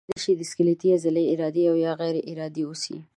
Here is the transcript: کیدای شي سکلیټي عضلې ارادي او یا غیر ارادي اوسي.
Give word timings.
کیدای 0.07 0.19
شي 0.23 0.33
سکلیټي 0.51 0.89
عضلې 0.97 1.23
ارادي 1.33 1.63
او 1.69 1.75
یا 1.85 1.91
غیر 2.01 2.15
ارادي 2.31 2.63
اوسي. 2.65 2.97